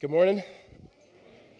[0.00, 0.42] Good morning.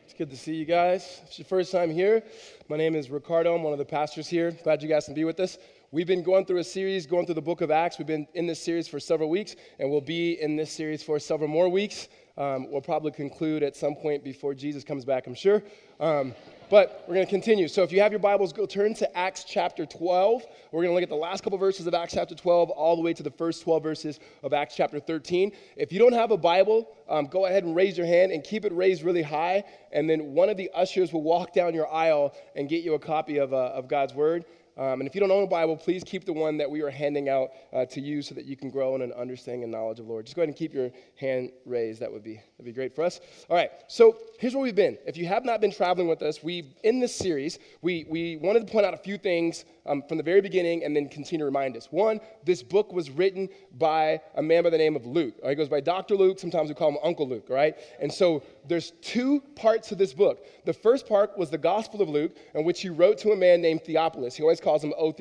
[0.07, 1.21] It's good to see you guys.
[1.27, 2.23] It's your first time here,
[2.71, 3.55] my name is Ricardo.
[3.55, 4.51] I'm one of the pastors here.
[4.65, 5.59] Glad you guys can be with us.
[5.91, 7.99] We've been going through a series, going through the book of Acts.
[7.99, 11.19] We've been in this series for several weeks, and we'll be in this series for
[11.19, 12.09] several more weeks.
[12.41, 15.63] Um, we'll probably conclude at some point before Jesus comes back, I'm sure.
[16.01, 16.35] Um,
[16.71, 17.69] but we're going to continue.
[17.69, 20.47] So if you have your Bibles, go turn to Acts chapter 12.
[20.73, 23.03] We're going to look at the last couple verses of Acts chapter 12 all the
[23.03, 25.53] way to the first 12 verses of Acts chapter 13.
[25.77, 28.65] If you don't have a Bible, um, go ahead and raise your hand and keep
[28.65, 29.63] it raised really high.
[29.93, 32.99] And then one of the ushers will walk down your aisle and get you a
[32.99, 34.47] copy of, uh, of God's Word.
[34.81, 36.89] Um, and if you don't own a Bible, please keep the one that we are
[36.89, 40.01] handing out uh, to you so that you can grow in an understanding and knowledge
[40.01, 40.25] of the Lord.
[40.25, 42.01] Just go ahead and keep your hand raised.
[42.01, 43.21] That would be that'd be great for us.
[43.51, 43.71] All right.
[43.89, 44.97] So here's where we've been.
[45.07, 48.67] If you have not been traveling with us, we in this series we we wanted
[48.67, 51.45] to point out a few things um, from the very beginning and then continue to
[51.45, 51.89] remind us.
[51.91, 55.35] One, this book was written by a man by the name of Luke.
[55.43, 55.51] Right?
[55.51, 56.17] He goes by Dr.
[56.17, 56.39] Luke.
[56.39, 57.49] Sometimes we call him Uncle Luke.
[57.51, 57.77] Right?
[58.01, 60.47] And so there's two parts to this book.
[60.65, 63.61] The first part was the Gospel of Luke, in which he wrote to a man
[63.61, 64.37] named Theophilus.
[64.37, 65.13] He always calls him O.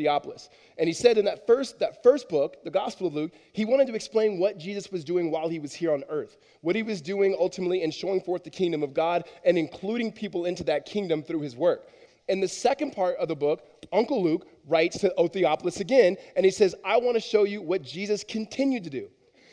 [0.78, 3.88] And he said in that first, that first book, the Gospel of Luke, he wanted
[3.88, 7.02] to explain what Jesus was doing while he was here on earth, what he was
[7.02, 11.24] doing ultimately in showing forth the kingdom of God and including people into that kingdom
[11.24, 11.88] through his work.
[12.28, 16.52] In the second part of the book, Uncle Luke writes to O again, and he
[16.52, 19.10] says, I want to show you what Jesus continued to do.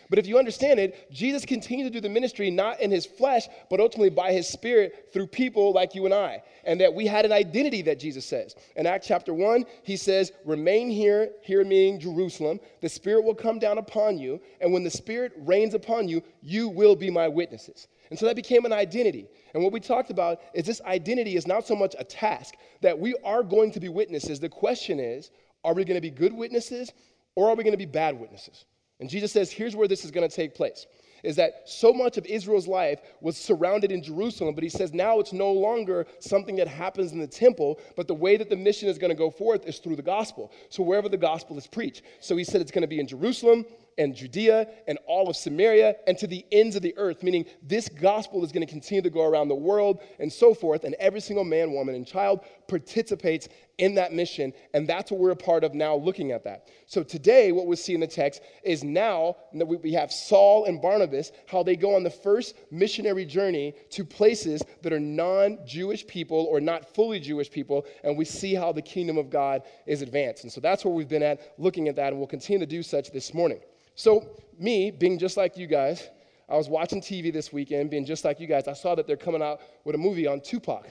[0.09, 3.49] But if you understand it, Jesus continued to do the ministry not in his flesh,
[3.69, 6.43] but ultimately by his spirit through people like you and I.
[6.65, 8.55] And that we had an identity that Jesus says.
[8.77, 12.61] In Acts chapter 1, he says, Remain here, here meaning Jerusalem.
[12.81, 14.41] The Spirit will come down upon you.
[14.61, 17.89] And when the Spirit reigns upon you, you will be my witnesses.
[18.11, 19.29] And so that became an identity.
[19.55, 22.97] And what we talked about is this identity is not so much a task, that
[22.97, 24.39] we are going to be witnesses.
[24.39, 25.31] The question is,
[25.65, 26.93] are we going to be good witnesses
[27.35, 28.65] or are we going to be bad witnesses?
[29.01, 30.87] And Jesus says, here's where this is going to take place.
[31.25, 35.19] Is that so much of Israel's life was surrounded in Jerusalem, but he says now
[35.19, 38.89] it's no longer something that happens in the temple, but the way that the mission
[38.89, 40.53] is going to go forth is through the gospel.
[40.69, 42.03] So wherever the gospel is preached.
[42.21, 43.65] So he said it's going to be in Jerusalem,
[43.99, 47.89] and Judea and all of Samaria and to the ends of the earth, meaning this
[47.89, 50.85] gospel is going to continue to go around the world and so forth.
[50.85, 54.53] And every single man, woman, and child participates in that mission.
[54.75, 56.69] And that's what we're a part of now looking at that.
[56.87, 60.81] So today, what we see in the text is now that we have Saul and
[60.81, 66.07] Barnabas, how they go on the first missionary journey to places that are non Jewish
[66.07, 67.87] people or not fully Jewish people.
[68.05, 70.45] And we see how the kingdom of God is advanced.
[70.45, 72.09] And so that's where we've been at looking at that.
[72.09, 73.61] And we'll continue to do such this morning.
[73.95, 74.29] So,
[74.59, 76.09] me being just like you guys,
[76.49, 78.69] I was watching TV this weekend, being just like you guys.
[78.69, 80.87] I saw that they're coming out with a movie on Tupac.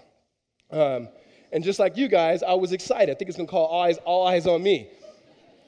[0.71, 1.07] Um,
[1.51, 3.09] and just like you guys, I was excited.
[3.11, 4.87] I think it's gonna call All Eyes, All Eyez on Me.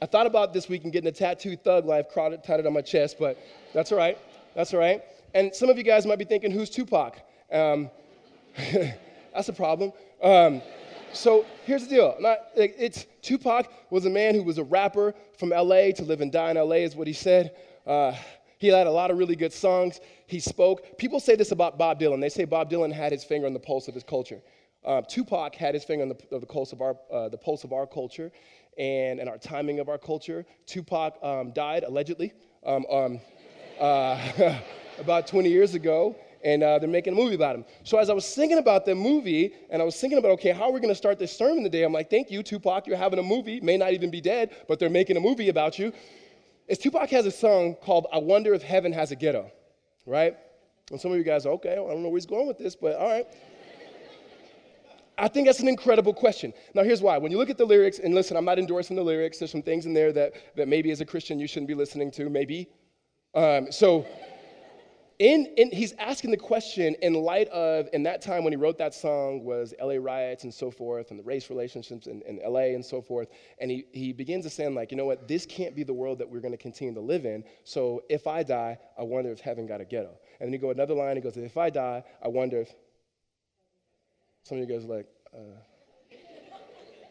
[0.02, 3.18] I thought about this week and getting a tattoo thug life tatted on my chest,
[3.20, 3.38] but
[3.74, 4.18] that's all right.
[4.56, 5.02] That's all right.
[5.34, 7.20] And some of you guys might be thinking, who's Tupac?
[7.52, 7.90] Um,
[9.34, 9.92] that's a problem.
[10.22, 10.62] Um,
[11.14, 12.16] so here's the deal.
[12.20, 16.32] Not, it's Tupac was a man who was a rapper from LA to live and
[16.32, 17.56] die in LA, is what he said.
[17.86, 18.14] Uh,
[18.59, 20.00] he had a lot of really good songs.
[20.26, 20.98] He spoke.
[20.98, 22.20] People say this about Bob Dylan.
[22.20, 24.42] They say Bob Dylan had his finger on the pulse of his culture.
[24.88, 27.74] Uh, Tupac had his finger on the, the, pulse of our, uh, the pulse of
[27.74, 28.31] our culture
[28.78, 30.46] and, and our timing of our culture.
[30.66, 32.34] Tupac um, died allegedly
[32.66, 33.20] um, um,
[33.80, 34.58] uh,
[35.00, 37.66] about 20 years ago and uh, they're making a movie about him.
[37.84, 40.66] So as I was thinking about the movie, and I was thinking about, okay, how
[40.66, 41.84] are we going to start this sermon today?
[41.84, 44.80] I'm like, thank you, Tupac, you're having a movie, may not even be dead, but
[44.80, 45.92] they're making a movie about you.
[46.68, 49.52] Is Tupac has a song called "I Wonder If Heaven Has a Ghetto,"
[50.06, 50.38] right?
[50.92, 51.72] And some of you guys are okay.
[51.72, 53.26] I don't know where he's going with this, but all right.
[55.17, 56.53] I think that's an incredible question.
[56.75, 57.17] Now, here's why.
[57.17, 59.39] When you look at the lyrics, and listen, I'm not endorsing the lyrics.
[59.39, 62.11] There's some things in there that, that maybe as a Christian you shouldn't be listening
[62.11, 62.69] to, maybe.
[63.33, 64.05] Um, so,
[65.19, 68.78] in, in, he's asking the question in light of, in that time when he wrote
[68.78, 72.75] that song was LA riots and so forth, and the race relationships in, in LA
[72.75, 73.29] and so forth.
[73.59, 76.19] And he, he begins to say, like, you know what, this can't be the world
[76.19, 77.44] that we're going to continue to live in.
[77.63, 80.11] So if I die, I wonder if heaven got a ghetto.
[80.39, 82.75] And then you go another line, he goes, if I die, I wonder if.
[84.47, 85.40] Some of you guys are like, uh,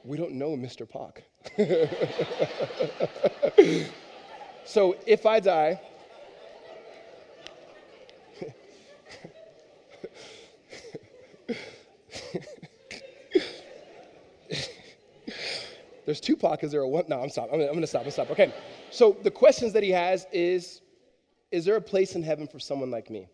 [0.04, 0.88] we don't know Mr.
[0.88, 1.22] Pac.
[4.64, 5.78] so if I die,
[16.06, 16.64] There's Tupac.
[16.64, 17.04] Is there a one?
[17.08, 17.50] No, I'm stop.
[17.52, 18.06] I'm I'm gonna stop.
[18.06, 18.30] I'm stop.
[18.30, 18.54] Okay.
[18.90, 20.80] So the questions that he has is,
[21.50, 23.28] is there a place in heaven for someone like me?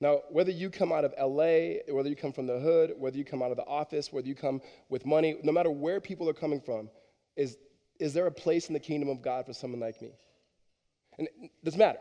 [0.00, 3.24] Now, whether you come out of LA, whether you come from the hood, whether you
[3.24, 6.34] come out of the office, whether you come with money, no matter where people are
[6.34, 6.88] coming from,
[7.36, 7.56] is,
[7.98, 10.12] is there a place in the kingdom of God for someone like me?
[11.18, 11.98] And it doesn't matter.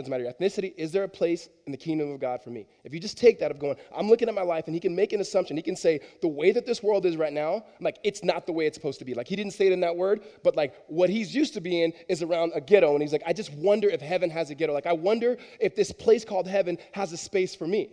[0.00, 2.66] Doesn't matter your ethnicity, is there a place in the kingdom of God for me?
[2.84, 4.94] If you just take that of going, I'm looking at my life and he can
[4.94, 5.56] make an assumption.
[5.56, 8.46] He can say, the way that this world is right now, I'm like it's not
[8.46, 9.14] the way it's supposed to be.
[9.14, 11.92] Like he didn't say it in that word, but like what he's used to being
[12.08, 12.92] is around a ghetto.
[12.92, 14.72] And he's like, I just wonder if heaven has a ghetto.
[14.72, 17.90] Like I wonder if this place called heaven has a space for me.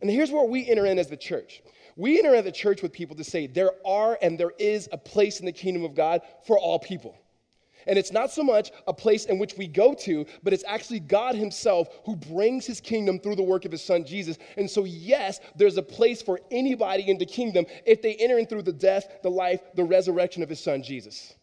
[0.00, 1.62] And here's where we enter in as the church.
[1.96, 4.98] We enter in the church with people to say there are and there is a
[4.98, 7.16] place in the kingdom of God for all people.
[7.86, 11.00] And it's not so much a place in which we go to, but it's actually
[11.00, 14.38] God Himself who brings His kingdom through the work of His Son Jesus.
[14.56, 18.46] And so, yes, there's a place for anybody in the kingdom if they enter in
[18.46, 21.34] through the death, the life, the resurrection of His Son Jesus.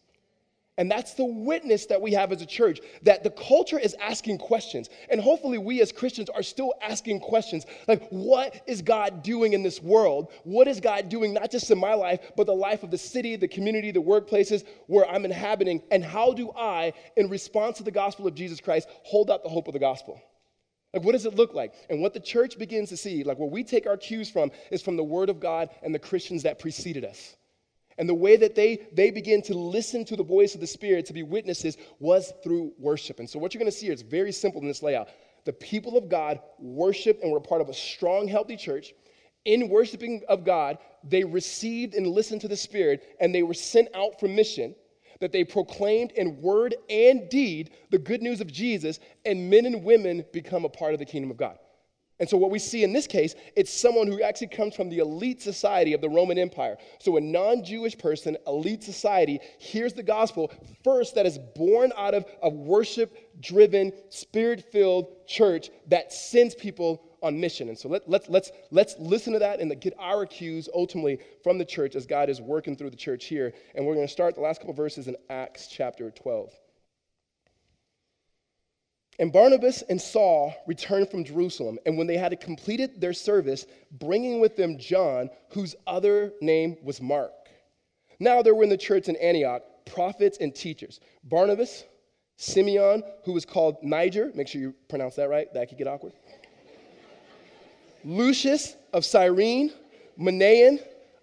[0.80, 4.38] And that's the witness that we have as a church that the culture is asking
[4.38, 4.88] questions.
[5.10, 9.62] And hopefully, we as Christians are still asking questions like, what is God doing in
[9.62, 10.32] this world?
[10.44, 13.36] What is God doing, not just in my life, but the life of the city,
[13.36, 15.82] the community, the workplaces where I'm inhabiting?
[15.90, 19.50] And how do I, in response to the gospel of Jesus Christ, hold out the
[19.50, 20.18] hope of the gospel?
[20.94, 21.74] Like, what does it look like?
[21.90, 24.80] And what the church begins to see, like where we take our cues from, is
[24.80, 27.36] from the Word of God and the Christians that preceded us.
[28.00, 31.04] And the way that they, they begin to listen to the voice of the Spirit
[31.04, 33.18] to be witnesses was through worship.
[33.18, 35.10] And so, what you're going to see here is very simple in this layout.
[35.44, 38.94] The people of God worship and were part of a strong, healthy church.
[39.44, 43.88] In worshiping of God, they received and listened to the Spirit, and they were sent
[43.94, 44.74] out for mission.
[45.20, 49.84] That they proclaimed in word and deed the good news of Jesus, and men and
[49.84, 51.58] women become a part of the kingdom of God.
[52.20, 54.98] And so, what we see in this case, it's someone who actually comes from the
[54.98, 56.76] elite society of the Roman Empire.
[56.98, 60.52] So, a non Jewish person, elite society, hears the gospel
[60.84, 67.02] first that is born out of a worship driven, spirit filled church that sends people
[67.22, 67.70] on mission.
[67.70, 71.56] And so, let, let's, let's, let's listen to that and get our cues ultimately from
[71.56, 73.54] the church as God is working through the church here.
[73.74, 76.52] And we're going to start the last couple verses in Acts chapter 12.
[79.20, 84.40] And Barnabas and Saul returned from Jerusalem, and when they had completed their service, bringing
[84.40, 87.32] with them John, whose other name was Mark.
[88.18, 91.84] Now there were in the church in Antioch prophets and teachers Barnabas,
[92.36, 96.14] Simeon, who was called Niger, make sure you pronounce that right, that could get awkward.
[98.02, 99.70] Lucius of Cyrene,
[100.18, 100.78] Manaen,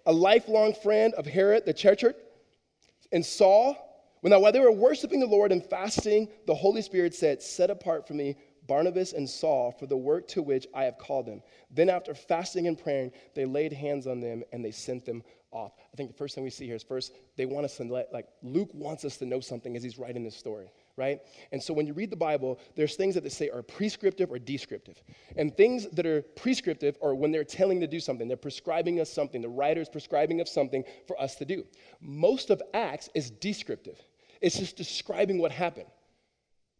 [0.06, 2.14] a lifelong friend of Herod the Tetrarch,
[3.10, 3.87] and Saul,
[4.22, 7.70] well, now, while they were worshiping the Lord and fasting, the Holy Spirit said, Set
[7.70, 8.36] apart for me
[8.66, 11.42] Barnabas and Saul for the work to which I have called them.
[11.70, 15.72] Then, after fasting and praying, they laid hands on them and they sent them off.
[15.92, 18.12] I think the first thing we see here is first, they want us to let,
[18.12, 21.20] like, Luke wants us to know something as he's writing this story, right?
[21.52, 24.38] And so when you read the Bible, there's things that they say are prescriptive or
[24.38, 25.02] descriptive.
[25.36, 29.10] And things that are prescriptive are when they're telling to do something, they're prescribing us
[29.10, 31.64] something, the writer is prescribing us something for us to do.
[32.00, 33.98] Most of Acts is descriptive,
[34.40, 35.88] it's just describing what happened.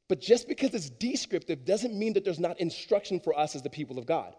[0.09, 3.71] But just because it's descriptive doesn't mean that there's not instruction for us as the
[3.71, 4.35] people of God.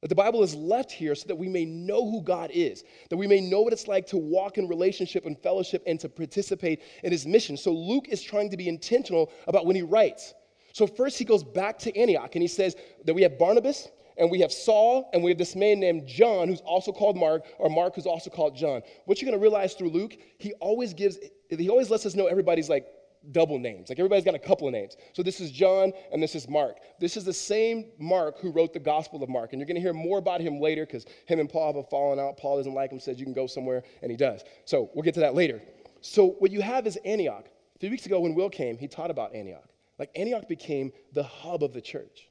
[0.00, 3.16] That the Bible is left here so that we may know who God is, that
[3.16, 6.82] we may know what it's like to walk in relationship and fellowship and to participate
[7.02, 7.56] in his mission.
[7.56, 10.34] So Luke is trying to be intentional about when he writes.
[10.72, 14.30] So first he goes back to Antioch and he says that we have Barnabas and
[14.30, 17.68] we have Saul and we have this man named John who's also called Mark or
[17.68, 18.82] Mark who's also called John.
[19.06, 21.18] What you're going to realize through Luke, he always gives
[21.48, 22.86] he always lets us know everybody's like
[23.32, 23.88] double names.
[23.88, 24.96] Like everybody's got a couple of names.
[25.12, 26.78] So this is John and this is Mark.
[27.00, 29.52] This is the same Mark who wrote the Gospel of Mark.
[29.52, 31.88] And you're going to hear more about him later because him and Paul have a
[31.88, 32.36] fallen out.
[32.36, 34.44] Paul doesn't like him, says you can go somewhere, and he does.
[34.64, 35.62] So we'll get to that later.
[36.00, 37.46] So what you have is Antioch.
[37.76, 39.68] A few weeks ago when Will came, he taught about Antioch.
[39.98, 42.28] Like Antioch became the hub of the church.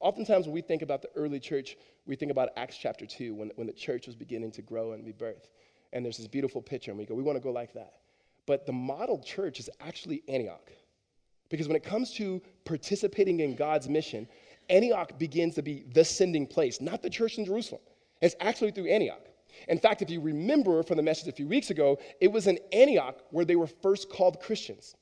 [0.00, 1.76] Oftentimes when we think about the early church,
[2.06, 5.04] we think about Acts chapter 2 when, when the church was beginning to grow and
[5.04, 5.12] be.
[5.92, 7.94] And there's this beautiful picture, and we go, we want to go like that.
[8.46, 10.70] But the model church is actually Antioch.
[11.48, 14.28] Because when it comes to participating in God's mission,
[14.68, 17.80] Antioch begins to be the sending place, not the church in Jerusalem.
[18.20, 19.22] It's actually through Antioch.
[19.68, 22.58] In fact, if you remember from the message a few weeks ago, it was in
[22.72, 24.94] Antioch where they were first called Christians.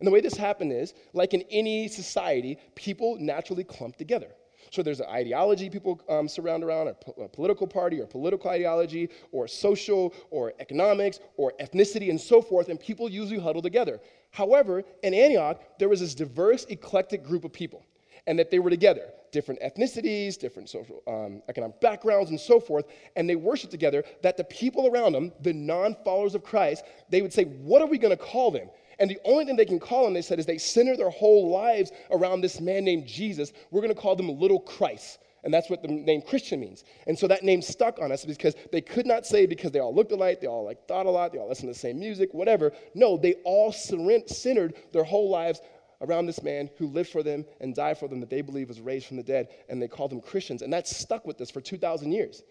[0.00, 4.28] And the way this happened is, like in any society, people naturally clump together.
[4.70, 9.08] So there's an ideology people um, surround around, a, a political party or political ideology,
[9.32, 14.00] or social or economics or ethnicity and so forth, and people usually huddle together.
[14.30, 17.84] However, in Antioch, there was this diverse, eclectic group of people,
[18.26, 22.84] and that they were together, different ethnicities, different social, um, economic backgrounds, and so forth,
[23.16, 24.04] and they worshiped together.
[24.22, 27.88] That the people around them, the non followers of Christ, they would say, What are
[27.88, 28.68] we going to call them?
[28.98, 31.50] And the only thing they can call him, they said, is they center their whole
[31.50, 33.52] lives around this man named Jesus.
[33.70, 35.18] We're going to call them little Christ.
[35.44, 36.84] And that's what the name Christian means.
[37.06, 39.94] And so that name stuck on us because they could not say because they all
[39.94, 42.34] looked alike, they all like thought a lot, they all listened to the same music,
[42.34, 42.72] whatever.
[42.94, 45.60] No, they all centered their whole lives
[46.00, 48.80] around this man who lived for them and died for them that they believe was
[48.80, 50.62] raised from the dead, and they called them Christians.
[50.62, 52.42] And that stuck with us for 2,000 years.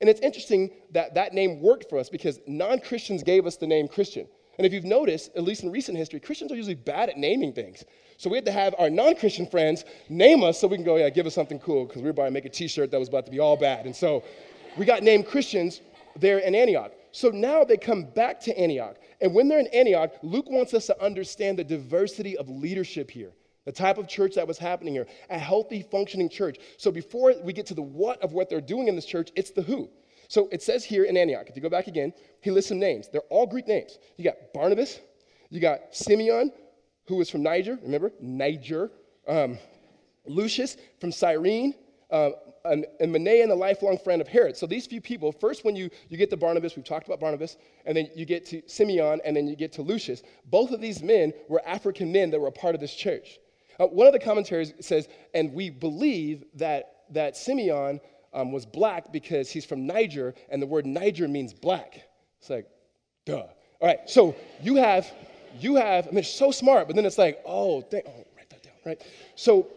[0.00, 3.66] And it's interesting that that name worked for us because non Christians gave us the
[3.66, 4.26] name Christian.
[4.58, 7.52] And if you've noticed, at least in recent history, Christians are usually bad at naming
[7.52, 7.84] things.
[8.18, 10.96] So we had to have our non Christian friends name us so we can go,
[10.96, 12.98] yeah, give us something cool because we were about to make a t shirt that
[12.98, 13.86] was about to be all bad.
[13.86, 14.22] And so
[14.76, 15.80] we got named Christians
[16.16, 16.92] there in Antioch.
[17.12, 18.96] So now they come back to Antioch.
[19.20, 23.32] And when they're in Antioch, Luke wants us to understand the diversity of leadership here,
[23.64, 26.58] the type of church that was happening here, a healthy, functioning church.
[26.76, 29.50] So before we get to the what of what they're doing in this church, it's
[29.50, 29.88] the who.
[30.30, 33.08] So it says here in Antioch, if you go back again, he lists some names.
[33.08, 33.98] They're all Greek names.
[34.16, 35.00] You got Barnabas,
[35.48, 36.52] you got Simeon,
[37.08, 38.12] who was from Niger, remember?
[38.20, 38.92] Niger.
[39.26, 39.58] Um,
[40.26, 41.74] Lucius from Cyrene,
[42.12, 42.30] uh,
[42.64, 44.56] and, and Manaen, a lifelong friend of Herod.
[44.56, 47.56] So these few people, first when you, you get to Barnabas, we've talked about Barnabas,
[47.84, 50.22] and then you get to Simeon, and then you get to Lucius.
[50.44, 53.40] Both of these men were African men that were a part of this church.
[53.80, 58.00] Uh, one of the commentaries says, and we believe that, that Simeon
[58.32, 62.02] um, was black because he's from Niger, and the word Niger means black.
[62.40, 62.66] It's like,
[63.26, 63.46] duh.
[63.80, 65.10] All right, so you have,
[65.58, 68.50] you have, I mean, it's so smart, but then it's like, oh, thank, oh, write
[68.50, 69.02] that down, right?
[69.36, 69.68] So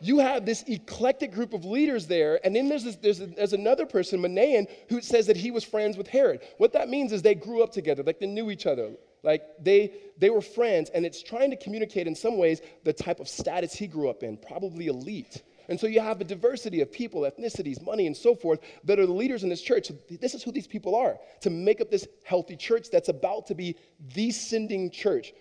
[0.00, 3.52] you have this eclectic group of leaders there, and then there's, this, there's, a, there's
[3.52, 6.40] another person, Manaen, who says that he was friends with Herod.
[6.58, 9.92] What that means is they grew up together, like they knew each other, like they,
[10.18, 13.74] they were friends, and it's trying to communicate in some ways the type of status
[13.74, 15.42] he grew up in, probably elite.
[15.68, 19.06] And so you have a diversity of people, ethnicities, money, and so forth that are
[19.06, 19.90] the leaders in this church.
[20.08, 23.54] This is who these people are to make up this healthy church that's about to
[23.54, 23.76] be
[24.14, 25.32] the sending church.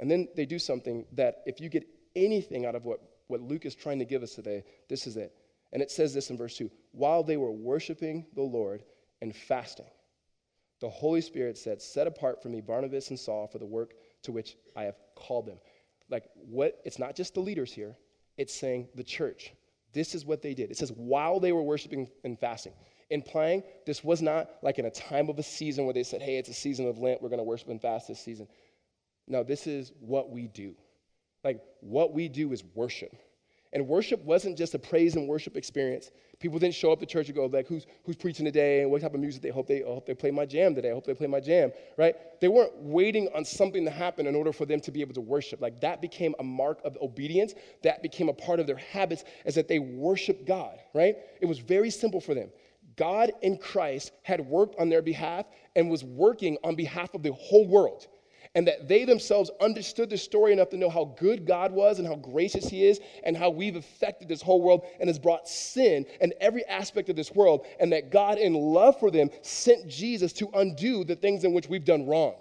[0.00, 3.66] And then they do something that, if you get anything out of what what Luke
[3.66, 5.34] is trying to give us today, this is it.
[5.72, 8.84] And it says this in verse 2 While they were worshiping the Lord
[9.20, 9.86] and fasting,
[10.80, 14.32] the Holy Spirit said, Set apart for me Barnabas and Saul for the work to
[14.32, 15.58] which I have called them.
[16.10, 16.80] Like, what?
[16.84, 17.96] It's not just the leaders here,
[18.36, 19.52] it's saying the church.
[19.92, 20.70] This is what they did.
[20.70, 22.72] It says, while they were worshiping and fasting.
[23.10, 26.38] Implying this was not like in a time of a season where they said, hey,
[26.38, 28.48] it's a season of Lent, we're going to worship and fast this season.
[29.28, 30.74] No, this is what we do.
[31.44, 33.14] Like, what we do is worship.
[33.74, 36.12] And worship wasn't just a praise and worship experience.
[36.38, 39.02] People didn't show up to church and go, like, who's, who's preaching today and what
[39.02, 40.90] type of music they hope they, hope they play my jam today.
[40.90, 42.14] I hope they play my jam, right?
[42.40, 45.20] They weren't waiting on something to happen in order for them to be able to
[45.20, 45.60] worship.
[45.60, 47.54] Like, that became a mark of obedience.
[47.82, 51.16] That became a part of their habits as that they worship God, right?
[51.40, 52.50] It was very simple for them.
[52.96, 57.32] God in Christ had worked on their behalf and was working on behalf of the
[57.32, 58.06] whole world
[58.54, 62.06] and that they themselves understood the story enough to know how good God was and
[62.06, 66.06] how gracious He is and how we've affected this whole world and has brought sin
[66.20, 70.32] and every aspect of this world, and that God, in love for them, sent Jesus
[70.34, 72.34] to undo the things in which we've done wrong.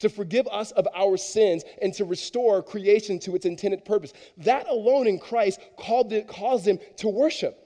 [0.00, 4.12] To forgive us of our sins and to restore creation to its intended purpose.
[4.38, 7.58] That alone in Christ called it, caused them to worship.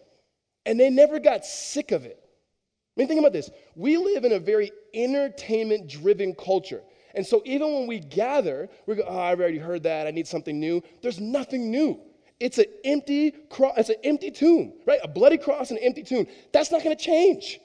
[0.65, 2.19] And they never got sick of it.
[2.23, 3.51] I mean, think about this.
[3.75, 6.83] We live in a very entertainment driven culture.
[7.19, 10.07] And so even when we gather, we go, oh, I've already heard that.
[10.07, 10.81] I need something new.
[11.03, 11.99] There's nothing new.
[12.39, 15.01] It's an empty cross, it's an empty tomb, right?
[15.03, 16.29] A bloody cross and an empty tomb.
[16.53, 17.59] That's not to change.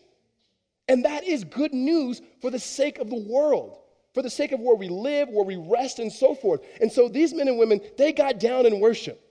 [0.88, 3.78] And that is good news for the sake of the world,
[4.16, 6.62] for the sake of where we live, where we rest, and so forth.
[6.82, 9.22] And so these men and women, they got down in worship.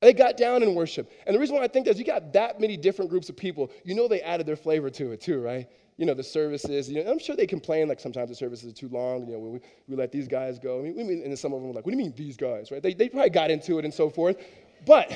[0.00, 1.12] They got down in worship.
[1.26, 3.36] And the reason why I think that is you got that many different groups of
[3.36, 5.68] people, you know they added their flavor to it too, right?
[6.00, 6.88] You know, the services.
[6.88, 9.26] You know, I'm sure they complain like sometimes the services are too long.
[9.26, 10.78] You know, we, we let these guys go.
[10.78, 12.38] I mean, we mean, and some of them were like, what do you mean these
[12.38, 12.82] guys, right?
[12.82, 14.38] They, they probably got into it and so forth.
[14.86, 15.12] But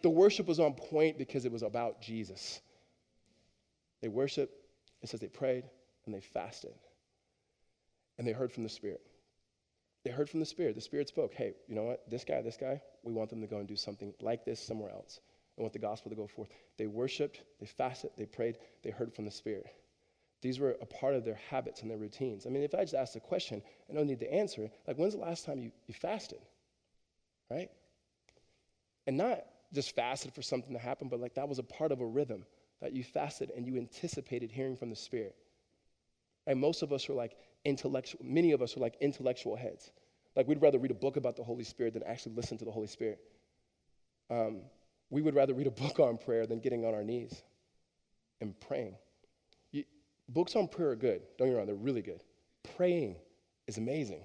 [0.00, 2.62] the worship was on point because it was about Jesus.
[4.00, 4.54] They worshiped,
[5.02, 5.64] it says they prayed,
[6.06, 6.72] and they fasted.
[8.16, 9.02] And they heard from the Spirit.
[10.02, 10.76] They heard from the Spirit.
[10.76, 12.08] The Spirit spoke, hey, you know what?
[12.08, 14.92] This guy, this guy, we want them to go and do something like this somewhere
[14.92, 15.20] else.
[15.58, 16.48] I want the gospel to go forth.
[16.78, 19.66] They worshiped, they fasted, they prayed, they heard from the Spirit.
[20.42, 22.46] These were a part of their habits and their routines.
[22.46, 24.96] I mean, if I just asked a question and don't need to answer it, like
[24.96, 26.40] when's the last time you, you fasted?
[27.48, 27.70] Right?
[29.06, 32.00] And not just fasted for something to happen, but like that was a part of
[32.00, 32.44] a rhythm
[32.80, 35.36] that you fasted and you anticipated hearing from the Spirit.
[36.48, 39.92] And most of us are like intellectual, many of us are like intellectual heads.
[40.34, 42.72] Like we'd rather read a book about the Holy Spirit than actually listen to the
[42.72, 43.20] Holy Spirit.
[44.28, 44.62] Um,
[45.08, 47.42] we would rather read a book on prayer than getting on our knees
[48.40, 48.96] and praying.
[50.28, 51.22] Books on prayer are good.
[51.38, 52.22] Don't get me wrong, they're really good.
[52.76, 53.16] Praying
[53.66, 54.22] is amazing,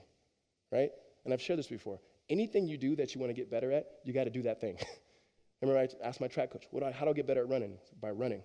[0.71, 0.91] right?
[1.25, 1.99] And I've shared this before.
[2.29, 4.61] Anything you do that you want to get better at, you got to do that
[4.61, 4.77] thing.
[5.61, 7.77] Remember, I asked my track coach, do I, how do I get better at running?
[7.99, 8.43] By running.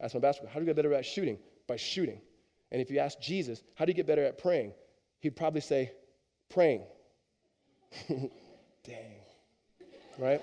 [0.00, 1.38] I asked my basketball, coach, how do you get better at shooting?
[1.68, 2.20] By shooting.
[2.72, 4.72] And if you ask Jesus, how do you get better at praying?
[5.20, 5.92] He'd probably say,
[6.48, 6.82] praying.
[8.08, 9.16] Dang.
[10.18, 10.40] Right?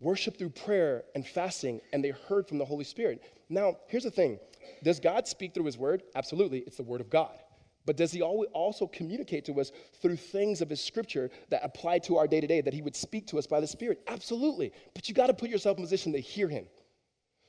[0.00, 3.22] Worship through prayer and fasting, and they heard from the Holy Spirit.
[3.48, 4.38] Now, here's the thing
[4.82, 6.02] Does God speak through His Word?
[6.14, 6.60] Absolutely.
[6.60, 7.38] It's the Word of God.
[7.86, 9.70] But does He also communicate to us
[10.00, 12.96] through things of His Scripture that apply to our day to day, that He would
[12.96, 14.00] speak to us by the Spirit?
[14.06, 14.72] Absolutely.
[14.94, 16.66] But you got to put yourself in position to hear Him.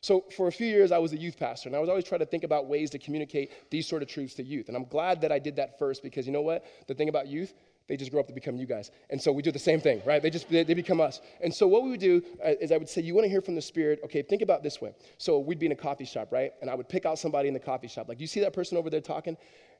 [0.01, 2.19] So, for a few years, I was a youth pastor, and I was always trying
[2.19, 4.67] to think about ways to communicate these sort of truths to youth.
[4.67, 6.63] And I'm glad that I did that first because you know what?
[6.87, 7.55] The thing about youth,
[7.87, 8.91] they just grow up to become you guys.
[9.09, 10.21] And so we do the same thing, right?
[10.21, 11.21] They just they, they become us.
[11.41, 13.41] And so what we would do uh, is I would say, you want to hear
[13.41, 13.99] from the Spirit?
[14.05, 14.93] Okay, think about this way.
[15.17, 16.51] So we'd be in a coffee shop, right?
[16.61, 18.09] And I would pick out somebody in the coffee shop.
[18.09, 19.37] Like, you see that person over there talking?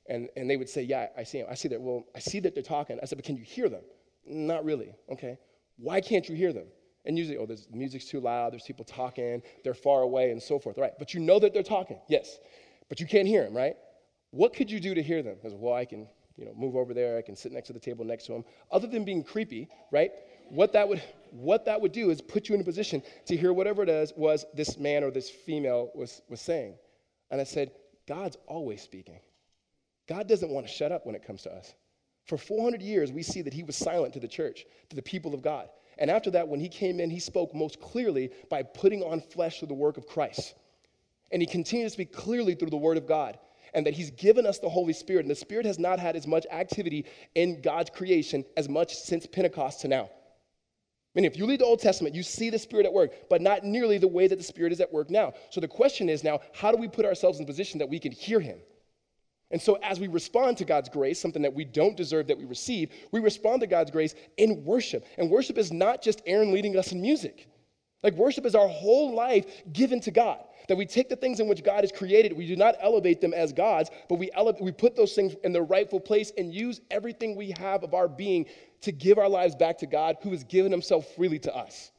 [0.08, 1.48] And, and they would say, yeah, I see him.
[1.50, 1.82] I see that.
[1.82, 3.00] Well, I see that they're talking.
[3.02, 3.82] I said, but can you hear them?
[4.28, 4.94] Not really.
[5.12, 5.38] Okay.
[5.78, 6.68] Why can't you hear them?
[7.06, 10.42] And usually, oh, there's, the music's too loud, there's people talking, they're far away, and
[10.42, 10.94] so forth, right?
[10.98, 12.40] But you know that they're talking, yes.
[12.90, 13.76] But you can't hear them, right?
[14.32, 15.36] What could you do to hear them?
[15.36, 16.08] Because, well, I can,
[16.38, 18.44] you know, move over there, I can sit next to the table next to him.
[18.72, 20.12] Other than being creepy, right?
[20.50, 21.02] What that would,
[21.32, 24.14] what that would do is put you in a position to hear whatever it is
[24.16, 26.76] was this man or this female was, was saying.
[27.32, 27.72] And I said,
[28.08, 29.20] God's always speaking.
[30.08, 31.74] God doesn't want to shut up when it comes to us.
[32.26, 35.34] For 400 years, we see that he was silent to the church, to the people
[35.34, 35.70] of God.
[35.98, 39.60] And after that, when he came in, he spoke most clearly by putting on flesh
[39.60, 40.56] through the work of Christ.
[41.32, 43.38] And he continues to speak clearly through the word of God.
[43.76, 45.22] And that he's given us the Holy Spirit.
[45.22, 47.06] And the Spirit has not had as much activity
[47.36, 50.10] in God's creation as much since Pentecost to now.
[51.16, 53.42] I mean, if you read the Old Testament, you see the Spirit at work, but
[53.42, 55.34] not nearly the way that the Spirit is at work now.
[55.50, 58.12] So the question is now, how do we put ourselves in position that we can
[58.12, 58.58] hear him?
[59.52, 62.46] And so, as we respond to God's grace, something that we don't deserve that we
[62.46, 65.06] receive, we respond to God's grace in worship.
[65.18, 67.48] And worship is not just Aaron leading us in music.
[68.06, 70.44] Like, worship is our whole life given to God.
[70.68, 73.34] That we take the things in which God has created, we do not elevate them
[73.34, 76.82] as gods, but we, ele- we put those things in their rightful place and use
[76.92, 78.46] everything we have of our being
[78.82, 81.92] to give our lives back to God who has given himself freely to us.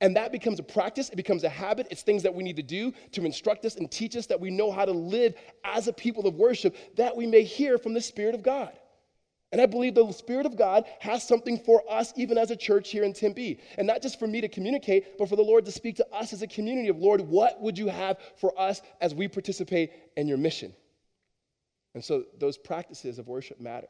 [0.00, 1.86] And that becomes a practice, it becomes a habit.
[1.92, 4.50] It's things that we need to do to instruct us and teach us that we
[4.50, 8.00] know how to live as a people of worship, that we may hear from the
[8.00, 8.72] Spirit of God.
[9.52, 12.90] And I believe the Spirit of God has something for us, even as a church
[12.90, 13.58] here in Tempe.
[13.78, 16.32] And not just for me to communicate, but for the Lord to speak to us
[16.32, 20.28] as a community of, Lord, what would you have for us as we participate in
[20.28, 20.72] your mission?
[21.94, 23.88] And so those practices of worship matter.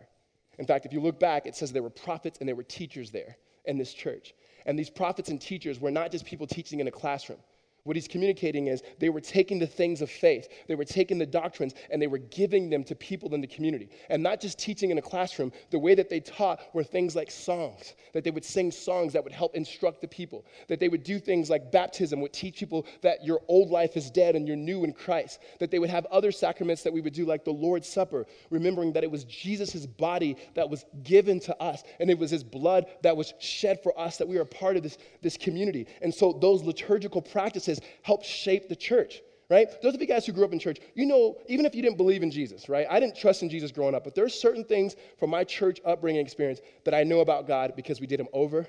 [0.59, 3.11] In fact, if you look back, it says there were prophets and there were teachers
[3.11, 4.35] there in this church.
[4.65, 7.39] And these prophets and teachers were not just people teaching in a classroom.
[7.85, 11.27] What he's communicating is they were taking the things of faith, they were taking the
[11.27, 13.89] doctrines, and they were giving them to people in the community.
[14.09, 17.31] And not just teaching in a classroom, the way that they taught were things like
[17.31, 21.03] songs, that they would sing songs that would help instruct the people, that they would
[21.03, 24.57] do things like baptism, would teach people that your old life is dead and you're
[24.57, 27.51] new in Christ, that they would have other sacraments that we would do, like the
[27.51, 32.19] Lord's Supper, remembering that it was Jesus' body that was given to us, and it
[32.19, 35.37] was his blood that was shed for us, that we are part of this, this
[35.37, 35.87] community.
[36.03, 37.70] And so those liturgical practices
[38.03, 39.69] helped shape the church right?
[39.83, 41.97] Those of you guys who grew up in church, you know, even if you didn't
[41.97, 42.87] believe in Jesus, right?
[42.89, 46.25] I didn't trust in Jesus growing up, but there's certain things from my church upbringing
[46.25, 48.67] experience that I know about God because we did them over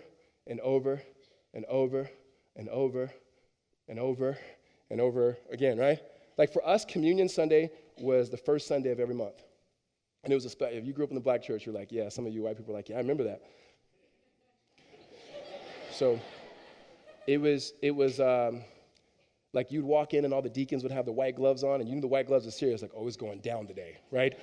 [0.48, 1.02] and over
[1.54, 2.10] and over
[2.56, 3.12] and over
[3.88, 4.38] and over
[4.90, 6.00] and over again, right?
[6.38, 9.44] Like for us, Communion Sunday was the first Sunday of every month.
[10.24, 11.92] And it was a special, if you grew up in the black church, you're like,
[11.92, 13.44] yeah, some of you white people are like, yeah, I remember that.
[15.94, 16.20] So
[17.28, 18.64] it was, it was, um,
[19.54, 21.90] like you'd walk in and all the deacons would have the white gloves on, and
[21.90, 24.38] you knew the white gloves were serious, like, oh, it's going down today, right?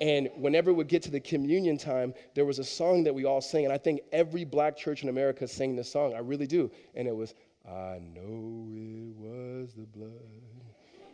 [0.00, 3.40] And whenever we'd get to the communion time, there was a song that we all
[3.40, 6.14] sang, and I think every black church in America sang this song.
[6.14, 6.70] I really do.
[6.96, 10.10] And it was, I know it was the blood.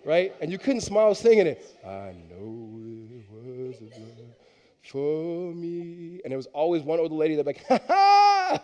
[0.07, 0.35] Right?
[0.41, 1.79] And you couldn't smile singing it.
[1.85, 4.35] I know it was the blood
[4.83, 6.21] for me.
[6.25, 8.63] And there was always one older lady that like, ha ha!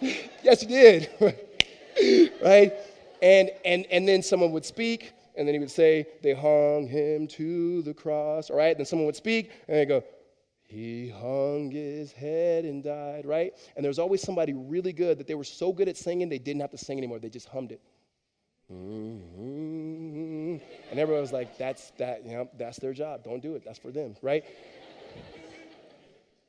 [0.00, 1.10] yes, you did.
[2.42, 2.72] right?
[3.20, 7.26] And, and, and then someone would speak, and then he would say, They hung him
[7.28, 8.76] to the cross, all right?
[8.76, 10.04] Then someone would speak, and they go,
[10.62, 13.52] He hung his head and died, right?
[13.76, 16.38] And there was always somebody really good that they were so good at singing, they
[16.38, 17.18] didn't have to sing anymore.
[17.18, 17.80] They just hummed it.
[18.72, 20.56] Mm-hmm.
[20.90, 23.24] And everyone was like, That's that, you know, that's their job.
[23.24, 23.64] Don't do it.
[23.64, 24.44] That's for them, right?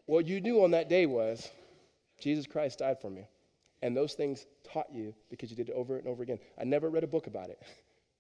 [0.06, 1.48] what you knew on that day was
[2.20, 3.28] Jesus Christ died for me.
[3.82, 6.40] And those things taught you because you did it over and over again.
[6.60, 7.60] I never read a book about it.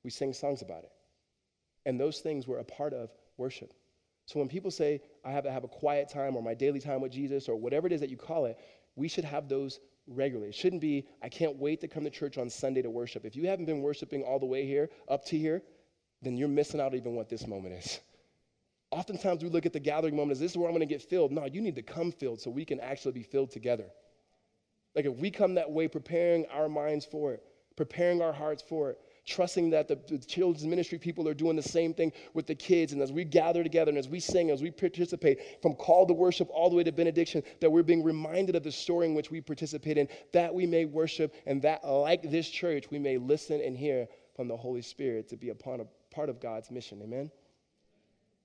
[0.01, 0.91] We sing songs about it.
[1.85, 3.73] And those things were a part of worship.
[4.25, 7.01] So when people say, I have to have a quiet time or my daily time
[7.01, 8.57] with Jesus or whatever it is that you call it,
[8.95, 10.49] we should have those regularly.
[10.49, 13.25] It shouldn't be, I can't wait to come to church on Sunday to worship.
[13.25, 15.63] If you haven't been worshiping all the way here, up to here,
[16.21, 17.99] then you're missing out even what this moment is.
[18.91, 21.01] Oftentimes we look at the gathering moment as this is where I'm going to get
[21.01, 21.31] filled.
[21.31, 23.85] No, you need to come filled so we can actually be filled together.
[24.95, 27.43] Like if we come that way, preparing our minds for it,
[27.75, 31.63] preparing our hearts for it, trusting that the, the, children's ministry people are doing the
[31.63, 32.93] same thing with the kids.
[32.93, 36.13] And as we gather together and as we sing, as we participate from call to
[36.13, 39.31] worship all the way to benediction, that we're being reminded of the story in which
[39.31, 43.61] we participate in, that we may worship and that, like this church, we may listen
[43.61, 47.01] and hear from the Holy Spirit to be upon a part of, God's mission.
[47.03, 47.31] Amen?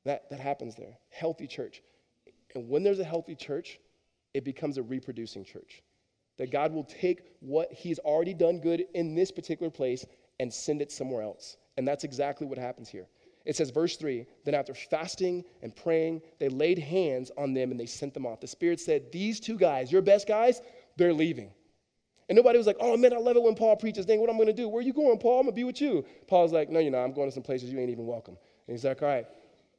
[0.05, 0.99] That, that happens there.
[1.11, 1.83] Healthy church.
[2.55, 3.81] And when there's a healthy church,
[4.35, 5.83] it becomes a reproducing church.
[6.37, 10.05] That God will take what He's already done good in this particular place
[10.41, 11.57] and send it somewhere else.
[11.77, 13.07] And that's exactly what happens here.
[13.45, 17.79] It says, verse 3 Then after fasting and praying, they laid hands on them and
[17.79, 18.41] they sent them off.
[18.41, 20.61] The Spirit said, These two guys, your best guys,
[20.97, 21.51] they're leaving.
[22.29, 24.07] And nobody was like, Oh man, I love it when Paul preaches.
[24.07, 24.69] Dang, what am I'm going to do?
[24.69, 25.41] Where are you going, Paul?
[25.41, 26.05] I'm going to be with you.
[26.27, 27.05] Paul's like, No, you're not.
[27.05, 28.37] I'm going to some places you ain't even welcome.
[28.67, 29.27] And he's like, All right,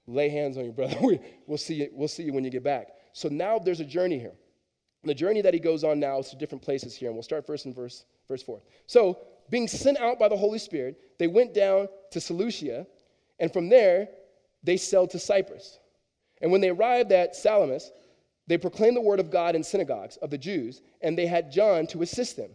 [0.08, 0.98] lay hands on your brother.
[1.48, 2.89] we'll, see you, we'll see you when you get back.
[3.13, 4.34] So now there's a journey here.
[5.06, 7.10] And the journey that he goes on now is to different places here.
[7.10, 8.60] And we'll start first in verse, verse 4.
[8.88, 9.20] So
[9.52, 12.88] being sent out by the Holy Spirit, they went down to Seleucia,
[13.39, 14.10] and from there
[14.63, 15.78] they sailed to Cyprus.
[16.41, 17.91] And when they arrived at Salamis,
[18.48, 21.86] they proclaimed the word of God in synagogues of the Jews, and they had John
[21.88, 22.50] to assist them.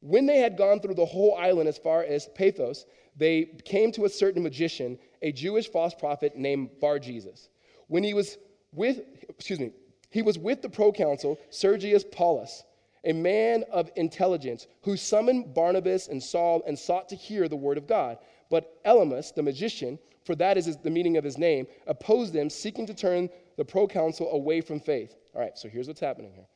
[0.00, 2.86] When they had gone through the whole island as far as Paphos,
[3.18, 7.50] they came to a certain magician, a Jewish false prophet named Bar Jesus.
[7.88, 8.38] When he was
[8.72, 9.72] with, excuse me,
[10.12, 12.62] he was with the proconsul Sergius Paulus
[13.04, 17.78] a man of intelligence, who summoned Barnabas and Saul and sought to hear the word
[17.78, 18.18] of God.
[18.50, 22.86] But Elymas, the magician, for that is the meaning of his name, opposed them, seeking
[22.86, 25.16] to turn the proconsul away from faith.
[25.34, 26.46] All right, so here's what's happening here.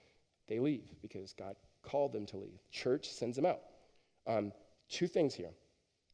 [0.48, 2.60] They leave because God called them to leave.
[2.70, 3.60] Church sends them out.
[4.26, 4.52] Um,
[4.88, 5.50] two things here.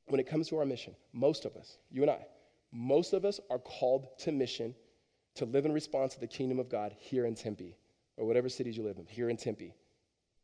[0.06, 2.26] When it comes to our mission, most of us, you and I,
[2.72, 4.74] most of us are called to mission
[5.34, 7.76] to live in response to the kingdom of God here in Tempe
[8.16, 9.74] or whatever cities you live in, here in Tempe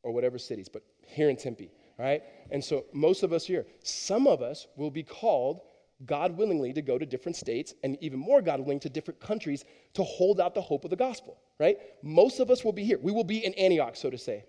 [0.02, 2.22] or whatever cities, but here in Tempe, right?
[2.50, 5.60] And so most of us here, some of us will be called,
[6.06, 9.64] God willingly, to go to different states and even more God willing to different countries
[9.94, 11.76] to hold out the hope of the gospel, right?
[12.02, 12.98] Most of us will be here.
[13.02, 14.44] We will be in Antioch, so to say.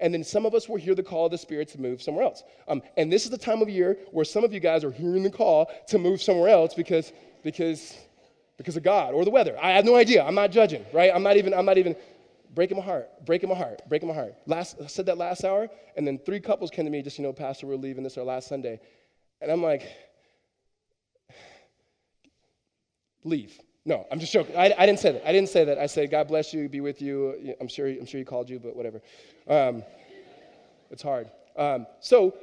[0.00, 2.24] And then some of us will hear the call of the Spirit to move somewhere
[2.24, 2.42] else.
[2.66, 5.22] Um, and this is the time of year where some of you guys are hearing
[5.22, 7.94] the call to move somewhere else because, because,
[8.56, 9.56] because of God or the weather.
[9.60, 10.24] I have no idea.
[10.24, 11.10] I'm not judging, right?
[11.14, 11.96] I'm not even, I'm not even
[12.54, 14.34] breaking my heart, breaking my heart, breaking my heart.
[14.46, 17.24] Last, I said that last hour, and then three couples came to me, just, you
[17.24, 18.80] know, Pastor, we're leaving this our last Sunday.
[19.40, 19.88] And I'm like,
[23.24, 23.58] leave.
[23.86, 24.56] No, I'm just joking.
[24.56, 25.28] I, I, didn't say that.
[25.28, 25.78] I didn't say that.
[25.78, 27.54] I said, God bless you, be with you.
[27.60, 29.02] I'm sure, I'm sure he called you, but whatever.
[29.46, 29.82] Um,
[30.90, 31.28] it's hard.
[31.56, 32.34] Um, so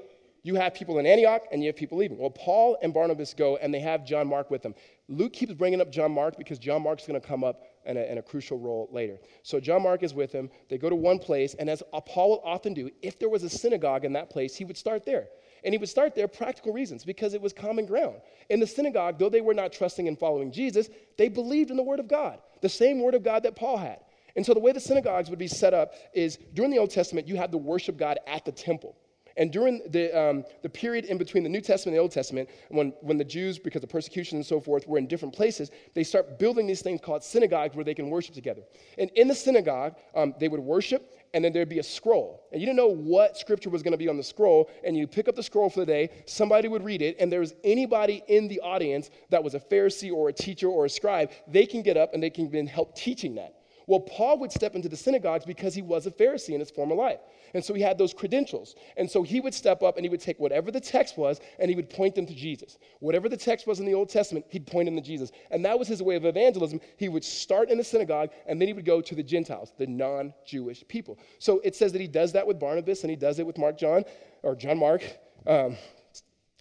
[0.44, 2.18] you have people in Antioch and you have people leaving.
[2.18, 4.74] Well, Paul and Barnabas go and they have John Mark with them.
[5.08, 8.02] Luke keeps bringing up John Mark because John Mark's going to come up in a,
[8.02, 9.20] in a, crucial role later.
[9.44, 10.50] So John Mark is with him.
[10.70, 13.50] They go to one place, and as Paul will often do, if there was a
[13.50, 15.28] synagogue in that place, he would start there.
[15.64, 18.18] And he would start there practical reasons because it was common ground.
[18.50, 21.84] In the synagogue, though they were not trusting and following Jesus, they believed in the
[21.84, 24.00] Word of God, the same Word of God that Paul had.
[24.36, 27.28] And so the way the synagogues would be set up is during the Old Testament,
[27.28, 28.96] you had to worship God at the temple.
[29.38, 32.50] And during the, um, the period in between the New Testament and the Old Testament,
[32.70, 36.04] when, when the Jews, because of persecution and so forth, were in different places, they
[36.04, 38.62] start building these things called synagogues where they can worship together.
[38.98, 42.48] And in the synagogue, um, they would worship, and then there'd be a scroll.
[42.52, 45.08] And you didn't know what scripture was going to be on the scroll, and you
[45.08, 48.24] pick up the scroll for the day, somebody would read it, and there was anybody
[48.28, 51.82] in the audience that was a Pharisee or a teacher or a scribe, they can
[51.82, 53.61] get up and they can then help teaching that.
[53.88, 56.96] Well, Paul would step into the synagogues because he was a Pharisee in his former
[56.96, 57.20] life.
[57.54, 58.76] And so he had those credentials.
[58.98, 61.70] And so he would step up and he would take whatever the text was and
[61.70, 62.78] he would point them to Jesus.
[63.00, 65.32] Whatever the text was in the Old Testament, he'd point them to Jesus.
[65.50, 66.80] And that was his way of evangelism.
[66.98, 69.88] He would start in the synagogue and then he would go to the Gentiles, the
[69.88, 71.18] non Jewish people.
[71.40, 73.78] So it says that he does that with Barnabas and he does it with Mark
[73.78, 74.04] John,
[74.44, 75.04] or John Mark,
[75.46, 75.78] um,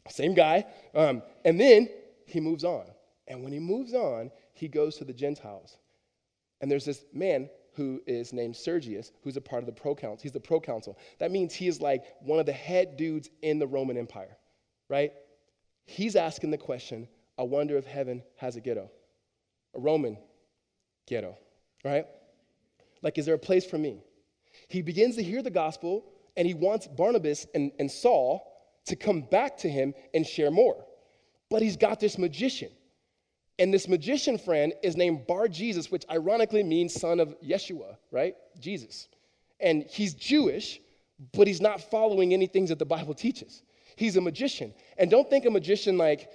[0.09, 0.65] same guy.
[0.95, 1.89] Um, and then
[2.27, 2.85] he moves on.
[3.29, 5.77] And when he moves on, he goes to the Gentiles.
[6.61, 10.23] And there's this man who is named Sergius, who's a part of the proconsul.
[10.23, 10.99] He's the proconsul.
[11.19, 14.37] That means he is like one of the head dudes in the Roman Empire,
[14.89, 15.13] right?
[15.87, 18.91] He's asking the question I wonder if heaven has a ghetto,
[19.75, 20.19] a Roman
[21.07, 21.39] ghetto,
[21.85, 22.07] right?
[23.03, 24.03] Like, is there a place for me?
[24.69, 26.05] He begins to hear the gospel
[26.37, 28.47] and he wants Barnabas and, and Saul
[28.87, 30.85] to come back to him and share more.
[31.49, 32.71] But he's got this magician
[33.61, 38.35] and this magician friend is named Bar Jesus, which ironically means son of Yeshua, right?
[38.59, 39.07] Jesus.
[39.61, 40.81] And he's Jewish,
[41.35, 43.63] but he's not following anything that the Bible teaches.
[43.97, 44.73] He's a magician.
[44.97, 46.31] And don't think a magician like,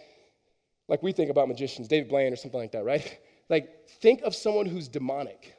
[0.87, 3.19] like we think about magicians, David Blaine or something like that, right?
[3.47, 5.55] Like, think of someone who's demonic.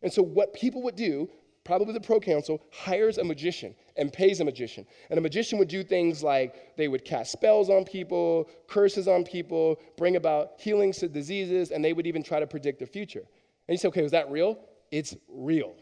[0.00, 1.28] And so, what people would do,
[1.64, 4.86] probably the proconsul, hires a magician and pays a magician.
[5.10, 9.24] And a magician would do things like they would cast spells on people, curses on
[9.24, 13.22] people, bring about healings to diseases, and they would even try to predict the future.
[13.66, 14.58] And you say, okay, was that real?
[14.90, 15.74] It's real,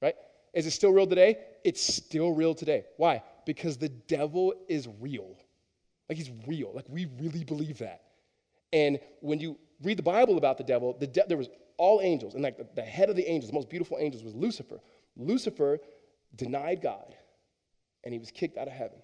[0.00, 0.14] right?
[0.54, 1.38] Is it still real today?
[1.64, 2.84] It's still real today.
[2.96, 3.22] Why?
[3.44, 5.36] Because the devil is real.
[6.08, 6.72] Like he's real.
[6.72, 8.02] Like we really believe that.
[8.72, 12.34] And when you read the Bible about the devil, the de- there was all angels,
[12.34, 14.80] and like the, the head of the angels, the most beautiful angels was Lucifer.
[15.16, 15.78] Lucifer
[16.34, 17.14] denied God,
[18.04, 18.98] and he was kicked out of heaven.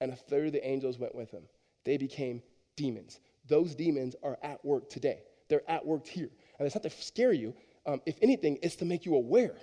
[0.00, 1.44] And a third of the angels went with him.
[1.84, 2.42] They became
[2.76, 3.20] demons.
[3.48, 5.22] Those demons are at work today.
[5.48, 6.30] They're at work here.
[6.58, 7.54] And it's not to scare you.
[7.86, 9.54] Um, if anything, it's to make you aware.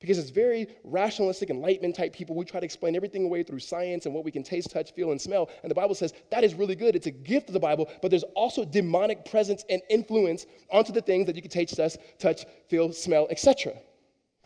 [0.00, 2.36] Because it's very rationalistic, enlightenment type people.
[2.36, 5.10] We try to explain everything away through science and what we can taste, touch, feel,
[5.10, 5.50] and smell.
[5.62, 6.94] And the Bible says that is really good.
[6.94, 11.00] It's a gift of the Bible, but there's also demonic presence and influence onto the
[11.00, 11.80] things that you can taste,
[12.20, 13.74] touch, feel, smell, etc.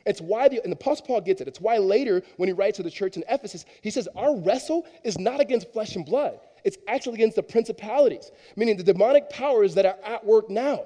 [0.07, 1.49] It's why, the, and the Apostle Paul gets it.
[1.49, 4.87] It's why later, when he writes to the church in Ephesus, he says, Our wrestle
[5.05, 9.75] is not against flesh and blood, it's actually against the principalities, meaning the demonic powers
[9.75, 10.85] that are at work now.